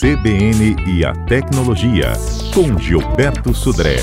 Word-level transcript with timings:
CBN 0.00 0.76
e 0.86 1.04
a 1.04 1.12
Tecnologia, 1.26 2.12
com 2.54 2.78
Gilberto 2.78 3.52
Sudré. 3.52 3.96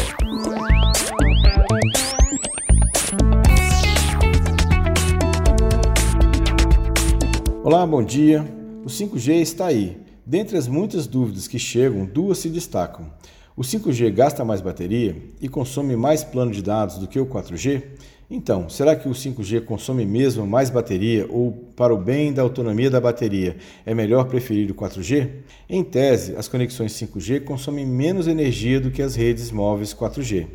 Olá, 7.63 7.87
bom 7.87 8.03
dia. 8.03 8.43
O 8.83 8.87
5G 8.87 9.35
está 9.35 9.67
aí. 9.67 9.97
Dentre 10.25 10.57
as 10.57 10.67
muitas 10.67 11.07
dúvidas 11.07 11.47
que 11.47 11.57
chegam, 11.57 12.05
duas 12.05 12.39
se 12.39 12.49
destacam. 12.49 13.09
O 13.55 13.61
5G 13.61 14.11
gasta 14.11 14.43
mais 14.43 14.59
bateria 14.59 15.15
e 15.39 15.47
consome 15.47 15.95
mais 15.95 16.25
plano 16.25 16.51
de 16.51 16.61
dados 16.61 16.97
do 16.97 17.07
que 17.07 17.17
o 17.17 17.25
4G? 17.25 17.83
Então, 18.29 18.67
será 18.67 18.95
que 18.95 19.07
o 19.07 19.11
5G 19.11 19.61
consome 19.61 20.03
mesmo 20.03 20.47
mais 20.47 20.71
bateria 20.71 21.27
ou, 21.29 21.51
para 21.75 21.93
o 21.93 21.97
bem 21.97 22.33
da 22.33 22.41
autonomia 22.41 22.89
da 22.89 22.99
bateria, 22.99 23.57
é 23.85 23.93
melhor 23.93 24.25
preferir 24.25 24.71
o 24.71 24.75
4G? 24.75 25.29
Em 25.69 25.83
tese, 25.83 26.35
as 26.35 26.47
conexões 26.47 26.93
5G 26.93 27.43
consomem 27.43 27.85
menos 27.85 28.27
energia 28.27 28.79
do 28.79 28.89
que 28.89 29.03
as 29.03 29.15
redes 29.15 29.51
móveis 29.51 29.93
4G. 29.93 30.47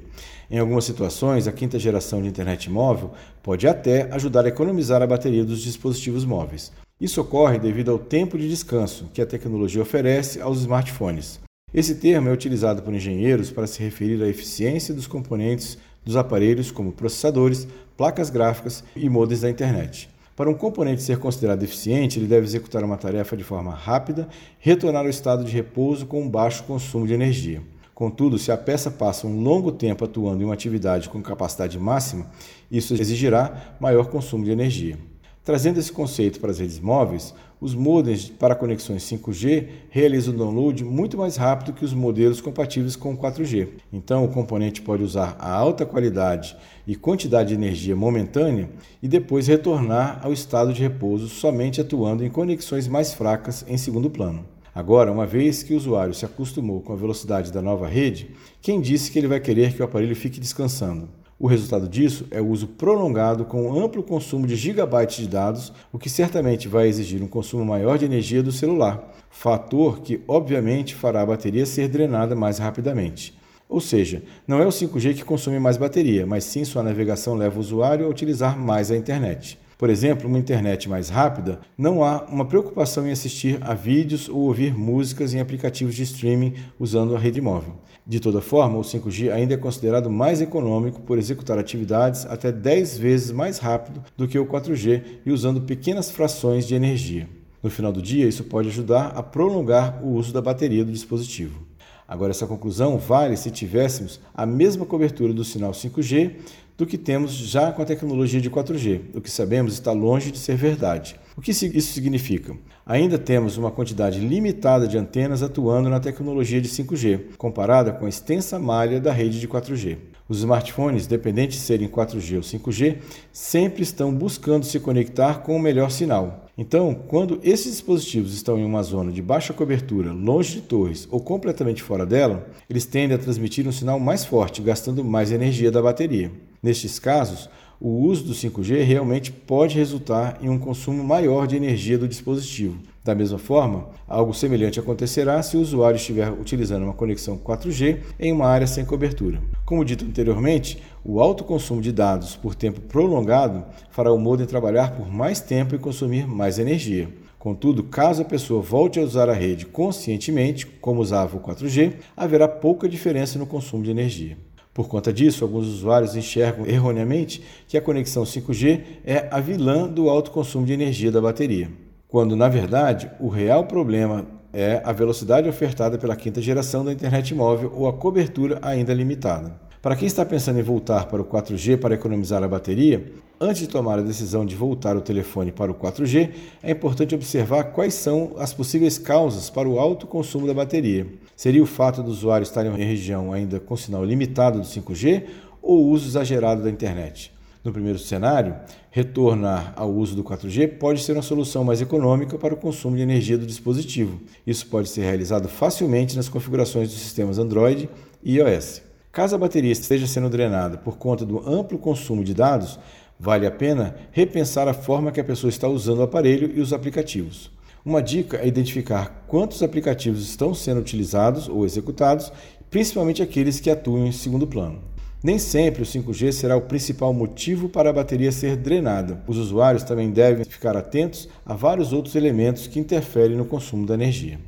Em 0.51 0.59
algumas 0.59 0.84
situações, 0.84 1.47
a 1.47 1.52
quinta 1.52 1.78
geração 1.78 2.20
de 2.20 2.27
internet 2.27 2.69
móvel 2.69 3.12
pode 3.41 3.69
até 3.69 4.12
ajudar 4.12 4.45
a 4.45 4.48
economizar 4.48 5.00
a 5.00 5.06
bateria 5.06 5.45
dos 5.45 5.62
dispositivos 5.62 6.25
móveis. 6.25 6.73
Isso 7.00 7.20
ocorre 7.20 7.59
devido 7.59 7.92
ao 7.92 8.00
tempo 8.00 8.37
de 8.37 8.48
descanso 8.48 9.09
que 9.14 9.23
a 9.23 9.27
tecnologia 9.27 9.80
oferece 9.80 10.41
aos 10.41 10.59
smartphones. 10.59 11.39
Esse 11.73 11.95
termo 11.95 12.28
é 12.28 12.33
utilizado 12.33 12.83
por 12.83 12.92
engenheiros 12.92 13.52
para 13.52 13.66
se 13.69 13.80
referir 13.80 14.20
à 14.25 14.27
eficiência 14.27 14.92
dos 14.92 15.06
componentes 15.06 15.78
dos 16.05 16.17
aparelhos 16.17 16.71
como 16.71 16.93
processadores, 16.93 17.67
placas 17.97 18.31
gráficas 18.31 18.85
e 18.97 19.09
modems 19.09 19.43
da 19.43 19.51
internet. 19.51 20.09
Para 20.35 20.49
um 20.49 20.55
componente 20.55 21.03
ser 21.03 21.19
considerado 21.19 21.63
eficiente, 21.63 22.19
ele 22.19 22.27
deve 22.27 22.47
executar 22.47 22.83
uma 22.83 22.97
tarefa 22.97 23.37
de 23.37 23.45
forma 23.45 23.75
rápida, 23.75 24.27
retornar 24.59 25.03
ao 25.03 25.11
estado 25.11 25.45
de 25.45 25.53
repouso 25.53 26.07
com 26.07 26.23
um 26.23 26.29
baixo 26.29 26.65
consumo 26.65 27.07
de 27.07 27.13
energia. 27.13 27.62
Contudo, 27.95 28.39
se 28.39 28.51
a 28.51 28.57
peça 28.57 28.91
passa 28.91 29.27
um 29.27 29.42
longo 29.42 29.70
tempo 29.70 30.07
atuando 30.07 30.41
em 30.41 30.47
uma 30.47 30.55
atividade 30.55 31.11
com 31.11 31.20
capacidade 31.20 31.79
máxima, 31.79 32.27
isso 32.70 32.95
exigirá 32.95 33.77
maior 33.79 34.07
consumo 34.07 34.42
de 34.42 34.51
energia. 34.51 34.97
Trazendo 35.42 35.80
esse 35.80 35.91
conceito 35.91 36.38
para 36.38 36.50
as 36.50 36.58
redes 36.58 36.78
móveis, 36.78 37.34
os 37.60 37.74
modems 37.74 38.28
para 38.28 38.55
conexões 38.55 39.02
5G 39.05 39.69
realizam 39.88 40.34
o 40.34 40.36
download 40.36 40.84
muito 40.84 41.16
mais 41.16 41.36
rápido 41.36 41.72
que 41.72 41.84
os 41.84 41.94
modelos 41.94 42.41
compatíveis 42.41 42.94
com 42.94 43.16
4G. 43.16 43.68
Então, 43.91 44.24
o 44.24 44.28
componente 44.28 44.83
pode 44.83 45.02
usar 45.02 45.36
a 45.38 45.50
alta 45.50 45.86
qualidade 45.86 46.56
e 46.86 46.94
quantidade 46.94 47.50
de 47.50 47.55
energia 47.55 47.96
momentânea 47.96 48.68
e 49.02 49.08
depois 49.08 49.46
retornar 49.46 50.20
ao 50.22 50.33
estado 50.33 50.72
de 50.74 50.83
repouso 50.83 51.28
somente 51.28 51.80
atuando 51.80 52.24
em 52.24 52.30
conexões 52.30 52.86
mais 52.86 53.14
fracas 53.14 53.64
em 53.66 53.78
segundo 53.78 54.11
plano. 54.11 54.44
Agora, 54.74 55.11
uma 55.11 55.27
vez 55.27 55.62
que 55.62 55.74
o 55.74 55.77
usuário 55.77 56.14
se 56.14 56.24
acostumou 56.24 56.80
com 56.80 56.92
a 56.92 56.96
velocidade 56.96 57.50
da 57.50 57.61
nova 57.61 57.88
rede, 57.88 58.30
quem 58.61 58.80
disse 58.80 59.11
que 59.11 59.18
ele 59.18 59.27
vai 59.27 59.41
querer 59.41 59.74
que 59.74 59.83
o 59.83 59.84
aparelho 59.84 60.14
fique 60.14 60.38
descansando? 60.38 61.08
O 61.42 61.46
resultado 61.46 61.88
disso 61.88 62.27
é 62.30 62.38
o 62.38 62.48
uso 62.48 62.66
prolongado 62.66 63.46
com 63.46 63.83
amplo 63.83 64.02
consumo 64.02 64.46
de 64.46 64.55
gigabytes 64.55 65.16
de 65.16 65.27
dados, 65.27 65.72
o 65.91 65.98
que 65.98 66.10
certamente 66.10 66.69
vai 66.69 66.86
exigir 66.86 67.22
um 67.22 67.27
consumo 67.27 67.64
maior 67.64 67.96
de 67.96 68.05
energia 68.05 68.42
do 68.42 68.52
celular, 68.52 69.10
fator 69.30 70.00
que 70.00 70.20
obviamente 70.28 70.94
fará 70.94 71.22
a 71.22 71.27
bateria 71.27 71.64
ser 71.64 71.88
drenada 71.88 72.36
mais 72.36 72.58
rapidamente. 72.58 73.34
Ou 73.70 73.80
seja, 73.80 74.22
não 74.46 74.61
é 74.61 74.66
o 74.66 74.70
5G 74.70 75.14
que 75.14 75.24
consome 75.24 75.58
mais 75.58 75.78
bateria, 75.78 76.27
mas 76.27 76.44
sim 76.44 76.62
sua 76.62 76.83
navegação 76.83 77.34
leva 77.34 77.56
o 77.56 77.61
usuário 77.61 78.05
a 78.05 78.11
utilizar 78.11 78.58
mais 78.58 78.91
a 78.91 78.96
internet. 78.96 79.58
Por 79.81 79.89
exemplo, 79.89 80.28
uma 80.28 80.39
internet 80.39 80.91
mais 80.91 81.09
rápida, 81.09 81.59
não 81.78 82.05
há 82.05 82.25
uma 82.25 82.45
preocupação 82.45 83.09
em 83.09 83.12
assistir 83.12 83.59
a 83.62 83.73
vídeos 83.73 84.28
ou 84.28 84.41
ouvir 84.41 84.77
músicas 84.77 85.33
em 85.33 85.41
aplicativos 85.41 85.95
de 85.95 86.03
streaming 86.03 86.53
usando 86.78 87.17
a 87.17 87.19
rede 87.19 87.41
móvel. 87.41 87.78
De 88.06 88.20
toda 88.20 88.42
forma, 88.42 88.77
o 88.77 88.83
5G 88.83 89.33
ainda 89.33 89.55
é 89.55 89.56
considerado 89.56 90.11
mais 90.11 90.42
econômico 90.42 91.01
por 91.01 91.17
executar 91.17 91.58
atividades 91.58 92.27
até 92.27 92.52
10 92.52 92.98
vezes 92.98 93.33
mais 93.33 93.57
rápido 93.57 94.05
do 94.18 94.29
que 94.29 94.39
o 94.39 94.45
4G 94.45 95.02
e 95.24 95.33
usando 95.33 95.63
pequenas 95.63 96.11
frações 96.11 96.68
de 96.68 96.74
energia. 96.74 97.27
No 97.62 97.70
final 97.70 97.91
do 97.91 98.02
dia, 98.02 98.29
isso 98.29 98.45
pode 98.45 98.68
ajudar 98.68 99.14
a 99.17 99.23
prolongar 99.23 100.05
o 100.05 100.11
uso 100.11 100.30
da 100.30 100.42
bateria 100.42 100.85
do 100.85 100.92
dispositivo. 100.92 101.70
Agora, 102.11 102.33
essa 102.33 102.45
conclusão 102.45 102.98
vale 102.98 103.37
se 103.37 103.53
tivéssemos 103.53 104.19
a 104.35 104.45
mesma 104.45 104.85
cobertura 104.85 105.33
do 105.33 105.45
sinal 105.45 105.71
5G 105.71 106.33
do 106.77 106.85
que 106.85 106.98
temos 106.98 107.31
já 107.31 107.71
com 107.71 107.83
a 107.83 107.85
tecnologia 107.85 108.41
de 108.41 108.51
4G. 108.51 109.01
O 109.15 109.21
que 109.21 109.31
sabemos 109.31 109.75
está 109.75 109.93
longe 109.93 110.33
de 110.33 110.39
ser 110.39 110.57
verdade. 110.57 111.15
O 111.37 111.41
que 111.41 111.53
isso 111.53 111.93
significa? 111.93 112.57
Ainda 112.85 113.17
temos 113.17 113.57
uma 113.57 113.71
quantidade 113.71 114.19
limitada 114.19 114.89
de 114.89 114.98
antenas 114.98 115.41
atuando 115.41 115.89
na 115.89 116.01
tecnologia 116.01 116.61
de 116.61 116.69
5G, 116.69 117.37
comparada 117.39 117.93
com 117.93 118.07
a 118.07 118.09
extensa 118.09 118.59
malha 118.59 119.01
da 119.01 119.13
rede 119.13 119.39
de 119.39 119.47
4G. 119.47 119.97
Os 120.29 120.39
smartphones, 120.39 121.07
dependentes 121.07 121.59
de 121.59 121.65
serem 121.65 121.89
4G 121.89 122.37
ou 122.37 122.42
5G, 122.42 122.98
sempre 123.33 123.85
estão 123.85 124.13
buscando 124.13 124.67
se 124.67 124.81
conectar 124.81 125.42
com 125.42 125.55
o 125.55 125.61
melhor 125.61 125.92
sinal. 125.92 126.47
Então, 126.61 126.95
quando 127.09 127.41
esses 127.43 127.73
dispositivos 127.73 128.35
estão 128.35 128.59
em 128.59 128.65
uma 128.67 128.82
zona 128.82 129.11
de 129.11 129.23
baixa 129.23 129.50
cobertura, 129.50 130.12
longe 130.12 130.56
de 130.56 130.61
torres 130.61 131.09
ou 131.11 131.19
completamente 131.19 131.82
fora 131.82 132.05
dela, 132.05 132.47
eles 132.69 132.85
tendem 132.85 133.17
a 133.17 133.19
transmitir 133.19 133.67
um 133.67 133.73
sinal 133.73 133.99
mais 133.99 134.26
forte, 134.26 134.61
gastando 134.61 135.03
mais 135.03 135.32
energia 135.32 135.71
da 135.71 135.81
bateria. 135.81 136.31
Nestes 136.62 136.99
casos, 136.99 137.49
o 137.81 137.88
uso 137.88 138.25
do 138.25 138.35
5G 138.35 138.82
realmente 138.82 139.32
pode 139.32 139.75
resultar 139.75 140.38
em 140.43 140.50
um 140.50 140.59
consumo 140.59 141.03
maior 141.03 141.47
de 141.47 141.56
energia 141.56 141.97
do 141.97 142.06
dispositivo. 142.06 142.77
Da 143.02 143.14
mesma 143.14 143.38
forma, 143.38 143.88
algo 144.06 144.34
semelhante 144.34 144.78
acontecerá 144.78 145.43
se 145.43 145.56
o 145.56 145.61
usuário 145.61 145.96
estiver 145.96 146.31
utilizando 146.31 146.82
uma 146.82 146.93
conexão 146.93 147.38
4G 147.38 148.00
em 148.19 148.31
uma 148.31 148.46
área 148.46 148.66
sem 148.66 148.84
cobertura. 148.84 149.40
Como 149.64 149.84
dito 149.87 150.05
anteriormente, 150.05 150.82
o 151.02 151.19
alto 151.19 151.43
consumo 151.43 151.81
de 151.81 151.93
dados 151.93 152.37
por 152.37 152.55
tempo 152.55 152.78
prolongado 152.82 153.64
fará 153.90 154.12
o 154.12 154.19
modem 154.19 154.46
trabalhar 154.46 154.94
por 154.94 155.11
mais 155.11 155.40
tempo 155.40 155.75
e 155.75 155.78
consumir 155.78 156.26
mais 156.26 156.58
energia. 156.58 157.08
Contudo, 157.38 157.84
caso 157.84 158.20
a 158.20 158.25
pessoa 158.25 158.61
volte 158.61 159.00
a 159.00 159.02
usar 159.02 159.31
a 159.31 159.32
rede 159.32 159.64
conscientemente, 159.64 160.67
como 160.67 161.00
usava 161.00 161.38
o 161.38 161.40
4G, 161.40 161.94
haverá 162.14 162.46
pouca 162.46 162.87
diferença 162.87 163.38
no 163.38 163.46
consumo 163.46 163.82
de 163.82 163.90
energia. 163.90 164.37
Por 164.75 164.88
conta 164.88 165.11
disso, 165.11 165.43
alguns 165.43 165.67
usuários 165.67 166.14
enxergam 166.14 166.67
erroneamente 166.67 167.43
que 167.67 167.78
a 167.78 167.82
conexão 167.82 168.25
5G 168.25 168.82
é 169.06 169.26
a 169.31 169.40
vilã 169.40 169.88
do 169.88 170.11
alto 170.11 170.31
consumo 170.31 170.67
de 170.67 170.75
energia 170.75 171.11
da 171.11 171.20
bateria, 171.20 171.70
quando, 172.11 172.35
na 172.35 172.49
verdade, 172.49 173.11
o 173.21 173.29
real 173.29 173.65
problema 173.65 174.26
é 174.53 174.82
a 174.85 174.93
velocidade 174.93 175.49
ofertada 175.49 175.97
pela 175.97 176.17
quinta 176.17 176.43
geração 176.43 176.85
da 176.85 176.93
internet 176.93 177.32
móvel 177.35 177.73
ou 177.75 177.88
a 177.88 177.93
cobertura 177.93 178.59
ainda 178.62 178.93
limitada. 178.93 179.55
Para 179.81 179.97
quem 179.97 180.06
está 180.06 180.26
pensando 180.26 180.59
em 180.59 180.62
voltar 180.62 181.06
para 181.06 181.23
o 181.23 181.25
4G 181.25 181.79
para 181.79 181.94
economizar 181.94 182.43
a 182.43 182.49
bateria, 182.49 183.12
antes 183.41 183.62
de 183.62 183.69
tomar 183.69 183.99
a 183.99 184.03
decisão 184.03 184.44
de 184.44 184.55
voltar 184.55 184.94
o 184.97 185.00
telefone 185.00 185.53
para 185.53 185.71
o 185.71 185.75
4G, 185.75 186.31
é 186.62 186.73
importante 186.73 187.15
observar 187.15 187.65
quais 187.65 187.94
são 187.94 188.35
as 188.37 188.53
possíveis 188.53 188.99
causas 188.99 189.49
para 189.49 189.69
o 189.69 189.79
alto 189.79 190.06
consumo 190.06 190.47
da 190.47 190.53
bateria. 190.53 191.06
Seria 191.35 191.62
o 191.62 191.67
fato 191.67 192.03
do 192.03 192.11
usuário 192.11 192.43
estar 192.43 192.67
em 192.67 192.69
uma 192.69 192.77
região 192.77 193.32
ainda 193.32 193.59
com 193.59 193.75
sinal 193.77 194.05
limitado 194.05 194.59
do 194.59 194.67
5G 194.67 195.25
ou 195.62 195.85
o 195.85 195.88
uso 195.88 196.09
exagerado 196.09 196.62
da 196.62 196.69
internet? 196.69 197.32
No 197.62 197.73
primeiro 197.73 197.99
cenário, 197.99 198.56
retornar 198.91 199.75
ao 199.76 199.93
uso 199.93 200.17
do 200.17 200.25
4G 200.25 200.79
pode 200.79 201.03
ser 201.03 201.12
uma 201.12 201.21
solução 201.21 201.62
mais 201.62 201.82
econômica 201.82 202.38
para 202.38 202.55
o 202.55 202.56
consumo 202.56 202.97
de 202.97 203.03
energia 203.03 203.37
do 203.37 203.44
dispositivo. 203.44 204.19
Isso 204.47 204.67
pode 204.67 204.88
ser 204.88 205.03
realizado 205.03 205.47
facilmente 205.47 206.17
nas 206.17 206.26
configurações 206.26 206.88
dos 206.88 206.99
sistemas 206.99 207.38
Android 207.38 207.91
e 208.25 208.37
iOS. 208.38 208.81
Caso 209.12 209.35
a 209.35 209.38
bateria 209.38 209.73
esteja 209.73 210.06
sendo 210.06 210.31
drenada 210.31 210.79
por 210.79 210.97
conta 210.97 211.26
do 211.26 211.47
amplo 211.47 211.76
consumo 211.76 212.25
de 212.25 212.32
dados, 212.32 212.79
vale 213.19 213.47
a 213.47 213.50
pena 213.50 213.94
repensar 214.11 214.67
a 214.67 214.73
forma 214.73 215.12
que 215.12 215.21
a 215.21 215.25
pessoa 215.25 215.50
está 215.50 215.69
usando 215.69 215.99
o 215.99 216.03
aparelho 216.05 216.50
e 216.55 216.61
os 216.62 216.73
aplicativos. 216.73 217.50
Uma 217.85 218.03
dica 218.03 218.38
é 218.38 218.47
identificar 218.47 219.25
quantos 219.27 219.63
aplicativos 219.63 220.23
estão 220.23 220.55
sendo 220.55 220.81
utilizados 220.81 221.47
ou 221.47 221.67
executados, 221.67 222.33
principalmente 222.71 223.23
aqueles 223.23 223.61
que 223.61 223.69
atuam 223.69 224.06
em 224.06 224.13
segundo 224.13 224.47
plano. 224.47 224.81
Nem 225.22 225.38
sempre 225.38 225.82
o 225.82 225.87
5G 225.87 226.32
será 226.32 226.56
o 226.56 226.62
principal 226.62 227.12
motivo 227.12 227.69
para 227.69 227.90
a 227.90 227.93
bateria 227.93 228.32
ser 228.32 228.56
drenada. 228.56 229.22
Os 229.26 229.37
usuários 229.37 229.82
também 229.82 230.11
devem 230.11 230.46
ficar 230.46 230.75
atentos 230.76 231.28
a 231.44 231.55
vários 231.55 231.93
outros 231.93 232.14
elementos 232.14 232.67
que 232.67 232.81
interferem 232.81 233.37
no 233.37 233.44
consumo 233.44 233.87
da 233.87 233.93
energia. 233.93 234.40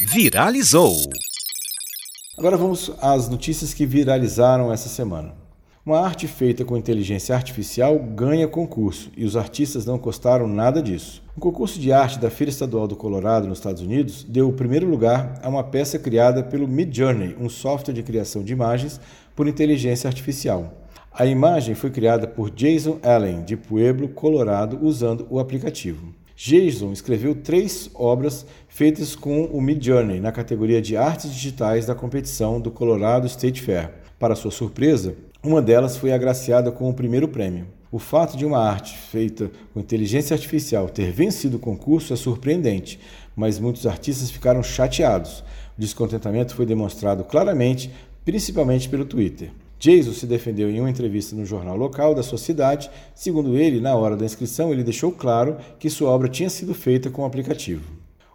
Viralizou! 0.00 0.96
Agora 2.38 2.56
vamos 2.56 2.90
às 3.00 3.28
notícias 3.28 3.74
que 3.74 3.84
viralizaram 3.84 4.72
essa 4.72 4.88
semana. 4.88 5.45
Uma 5.86 6.00
arte 6.00 6.26
feita 6.26 6.64
com 6.64 6.76
inteligência 6.76 7.32
artificial 7.32 7.96
ganha 7.96 8.48
concurso 8.48 9.08
e 9.16 9.24
os 9.24 9.36
artistas 9.36 9.86
não 9.86 9.98
gostaram 9.98 10.48
nada 10.48 10.82
disso. 10.82 11.22
O 11.36 11.40
concurso 11.40 11.78
de 11.78 11.92
arte 11.92 12.18
da 12.18 12.28
Feira 12.28 12.50
Estadual 12.50 12.88
do 12.88 12.96
Colorado, 12.96 13.46
nos 13.46 13.58
Estados 13.58 13.82
Unidos, 13.82 14.26
deu 14.28 14.48
o 14.48 14.52
primeiro 14.52 14.90
lugar 14.90 15.38
a 15.40 15.48
uma 15.48 15.62
peça 15.62 15.96
criada 15.96 16.42
pelo 16.42 16.66
Midjourney, 16.66 17.36
um 17.38 17.48
software 17.48 17.94
de 17.94 18.02
criação 18.02 18.42
de 18.42 18.52
imagens 18.52 19.00
por 19.36 19.46
inteligência 19.46 20.08
artificial. 20.08 20.74
A 21.12 21.24
imagem 21.24 21.76
foi 21.76 21.90
criada 21.90 22.26
por 22.26 22.50
Jason 22.50 22.98
Allen, 23.00 23.44
de 23.44 23.56
Pueblo, 23.56 24.08
Colorado, 24.08 24.80
usando 24.82 25.24
o 25.30 25.38
aplicativo. 25.38 26.12
Jason 26.34 26.90
escreveu 26.90 27.32
três 27.32 27.88
obras 27.94 28.44
feitas 28.66 29.14
com 29.14 29.44
o 29.44 29.60
Midjourney 29.60 30.18
na 30.18 30.32
categoria 30.32 30.82
de 30.82 30.96
artes 30.96 31.32
digitais 31.32 31.86
da 31.86 31.94
competição 31.94 32.60
do 32.60 32.72
Colorado 32.72 33.28
State 33.28 33.62
Fair. 33.62 33.92
Para 34.18 34.34
sua 34.34 34.50
surpresa, 34.50 35.14
uma 35.46 35.62
delas 35.62 35.96
foi 35.96 36.12
agraciada 36.12 36.72
com 36.72 36.88
o 36.88 36.94
primeiro 36.94 37.28
prêmio. 37.28 37.68
O 37.90 37.98
fato 37.98 38.36
de 38.36 38.44
uma 38.44 38.58
arte 38.58 38.96
feita 38.96 39.50
com 39.72 39.80
inteligência 39.80 40.34
artificial 40.34 40.88
ter 40.88 41.12
vencido 41.12 41.56
o 41.56 41.60
concurso 41.60 42.12
é 42.12 42.16
surpreendente, 42.16 42.98
mas 43.34 43.58
muitos 43.58 43.86
artistas 43.86 44.30
ficaram 44.30 44.62
chateados. 44.62 45.44
O 45.76 45.80
descontentamento 45.80 46.54
foi 46.54 46.66
demonstrado 46.66 47.22
claramente, 47.22 47.90
principalmente 48.24 48.88
pelo 48.88 49.04
Twitter. 49.04 49.52
Jason 49.78 50.12
se 50.12 50.26
defendeu 50.26 50.68
em 50.70 50.80
uma 50.80 50.90
entrevista 50.90 51.36
no 51.36 51.46
jornal 51.46 51.76
local 51.76 52.14
da 52.14 52.22
sua 52.22 52.38
cidade. 52.38 52.90
Segundo 53.14 53.56
ele, 53.56 53.80
na 53.80 53.94
hora 53.94 54.16
da 54.16 54.24
inscrição, 54.24 54.72
ele 54.72 54.82
deixou 54.82 55.12
claro 55.12 55.58
que 55.78 55.88
sua 55.88 56.10
obra 56.10 56.28
tinha 56.28 56.50
sido 56.50 56.74
feita 56.74 57.08
com 57.08 57.22
o 57.22 57.26
aplicativo. 57.26 57.84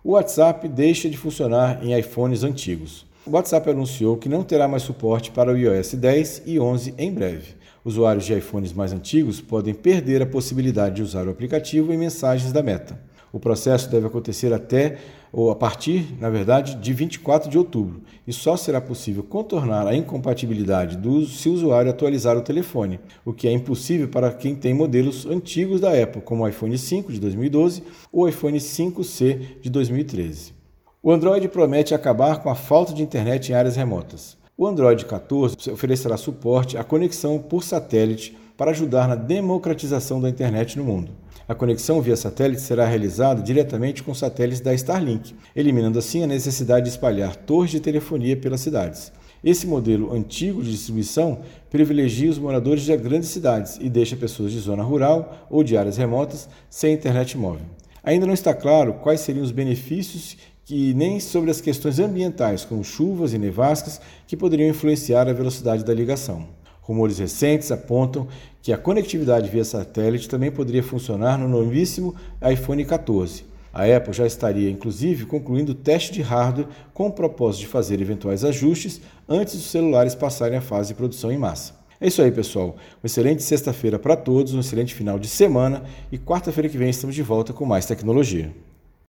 O 0.03 0.11
WhatsApp 0.11 0.67
deixa 0.67 1.09
de 1.09 1.17
funcionar 1.17 1.83
em 1.83 1.97
iPhones 1.97 2.43
antigos. 2.43 3.05
O 3.23 3.29
WhatsApp 3.29 3.69
anunciou 3.69 4.17
que 4.17 4.27
não 4.27 4.41
terá 4.41 4.67
mais 4.67 4.81
suporte 4.81 5.29
para 5.29 5.53
o 5.53 5.55
iOS 5.55 5.93
10 5.93 6.41
e 6.43 6.59
11 6.59 6.95
em 6.97 7.13
breve. 7.13 7.53
Usuários 7.85 8.25
de 8.25 8.33
iPhones 8.33 8.73
mais 8.73 8.91
antigos 8.91 9.39
podem 9.39 9.75
perder 9.75 10.23
a 10.23 10.25
possibilidade 10.25 10.95
de 10.95 11.03
usar 11.03 11.27
o 11.27 11.29
aplicativo 11.29 11.93
em 11.93 11.97
mensagens 11.99 12.51
da 12.51 12.63
Meta. 12.63 12.99
O 13.31 13.39
processo 13.39 13.91
deve 13.91 14.07
acontecer 14.07 14.51
até 14.51 14.97
ou 15.31 15.51
a 15.51 15.55
partir, 15.55 16.17
na 16.19 16.31
verdade, 16.31 16.75
de 16.75 16.93
24 16.93 17.47
de 17.47 17.59
outubro, 17.59 18.01
e 18.27 18.33
só 18.33 18.57
será 18.57 18.81
possível 18.81 19.21
contornar 19.21 19.85
a 19.85 19.95
incompatibilidade 19.95 20.97
do 20.97 21.23
se 21.27 21.47
o 21.47 21.53
usuário 21.53 21.91
atualizar 21.91 22.35
o 22.35 22.41
telefone, 22.41 22.99
o 23.23 23.31
que 23.31 23.47
é 23.47 23.51
impossível 23.51 24.07
para 24.07 24.33
quem 24.33 24.55
tem 24.55 24.73
modelos 24.73 25.27
antigos 25.27 25.79
da 25.79 25.91
Apple, 25.93 26.23
como 26.23 26.43
o 26.43 26.47
iPhone 26.47 26.75
5 26.75 27.13
de 27.13 27.19
2012 27.19 27.83
ou 28.11 28.23
o 28.23 28.27
iPhone 28.27 28.57
5C 28.57 29.61
de 29.61 29.69
2013. 29.69 30.60
O 31.03 31.11
Android 31.11 31.47
promete 31.47 31.95
acabar 31.95 32.43
com 32.43 32.49
a 32.51 32.53
falta 32.53 32.93
de 32.93 33.01
internet 33.01 33.51
em 33.51 33.55
áreas 33.55 33.75
remotas. 33.75 34.37
O 34.55 34.67
Android 34.67 35.03
14 35.03 35.55
oferecerá 35.71 36.15
suporte 36.15 36.77
à 36.77 36.83
conexão 36.83 37.39
por 37.39 37.63
satélite 37.63 38.37
para 38.55 38.69
ajudar 38.69 39.07
na 39.07 39.15
democratização 39.15 40.21
da 40.21 40.29
internet 40.29 40.77
no 40.77 40.83
mundo. 40.83 41.11
A 41.47 41.55
conexão 41.55 42.03
via 42.03 42.15
satélite 42.15 42.61
será 42.61 42.85
realizada 42.85 43.41
diretamente 43.41 44.03
com 44.03 44.13
satélites 44.13 44.61
da 44.61 44.75
Starlink, 44.75 45.33
eliminando 45.55 45.97
assim 45.97 46.21
a 46.21 46.27
necessidade 46.27 46.83
de 46.83 46.91
espalhar 46.91 47.35
torres 47.35 47.71
de 47.71 47.79
telefonia 47.79 48.37
pelas 48.37 48.61
cidades. 48.61 49.11
Esse 49.43 49.65
modelo 49.65 50.13
antigo 50.13 50.61
de 50.61 50.69
distribuição 50.69 51.39
privilegia 51.71 52.29
os 52.29 52.37
moradores 52.37 52.83
de 52.83 52.95
grandes 52.95 53.29
cidades 53.29 53.79
e 53.81 53.89
deixa 53.89 54.15
pessoas 54.15 54.51
de 54.51 54.59
zona 54.59 54.83
rural 54.83 55.47
ou 55.49 55.63
de 55.63 55.75
áreas 55.75 55.97
remotas 55.97 56.47
sem 56.69 56.93
internet 56.93 57.35
móvel. 57.35 57.65
Ainda 58.03 58.25
não 58.25 58.33
está 58.33 58.51
claro 58.53 58.95
quais 58.95 59.21
seriam 59.21 59.43
os 59.43 59.51
benefícios 59.51 60.37
que 60.71 60.93
nem 60.93 61.19
sobre 61.19 61.51
as 61.51 61.59
questões 61.59 61.99
ambientais, 61.99 62.63
como 62.63 62.81
chuvas 62.81 63.33
e 63.33 63.37
nevascas, 63.37 63.99
que 64.25 64.37
poderiam 64.37 64.69
influenciar 64.69 65.27
a 65.27 65.33
velocidade 65.33 65.83
da 65.83 65.93
ligação. 65.93 66.47
Rumores 66.81 67.19
recentes 67.19 67.73
apontam 67.73 68.25
que 68.61 68.71
a 68.71 68.77
conectividade 68.77 69.49
via 69.49 69.65
satélite 69.65 70.29
também 70.29 70.49
poderia 70.49 70.81
funcionar 70.81 71.37
no 71.37 71.49
novíssimo 71.49 72.15
iPhone 72.49 72.85
14. 72.85 73.43
A 73.73 73.83
Apple 73.83 74.13
já 74.13 74.25
estaria, 74.25 74.69
inclusive, 74.69 75.25
concluindo 75.25 75.73
o 75.73 75.75
teste 75.75 76.13
de 76.13 76.21
hardware 76.21 76.69
com 76.93 77.07
o 77.07 77.11
propósito 77.11 77.63
de 77.63 77.67
fazer 77.67 77.99
eventuais 77.99 78.45
ajustes 78.45 79.01
antes 79.27 79.55
dos 79.55 79.69
celulares 79.69 80.15
passarem 80.15 80.57
à 80.57 80.61
fase 80.61 80.93
de 80.93 80.95
produção 80.95 81.33
em 81.33 81.37
massa. 81.37 81.73
É 81.99 82.07
isso 82.07 82.21
aí, 82.21 82.31
pessoal. 82.31 82.77
Uma 83.03 83.07
excelente 83.07 83.43
sexta-feira 83.43 83.99
para 83.99 84.15
todos, 84.15 84.53
um 84.53 84.61
excelente 84.61 84.95
final 84.95 85.19
de 85.19 85.27
semana 85.27 85.83
e 86.09 86.17
quarta-feira 86.17 86.69
que 86.69 86.77
vem 86.77 86.89
estamos 86.89 87.13
de 87.13 87.23
volta 87.23 87.51
com 87.51 87.65
mais 87.65 87.85
tecnologia. 87.85 88.53